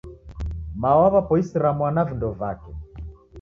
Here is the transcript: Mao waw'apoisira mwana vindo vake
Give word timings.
Mao 0.81 0.99
waw'apoisira 1.03 1.69
mwana 1.77 2.01
vindo 2.07 2.29
vake 2.39 2.71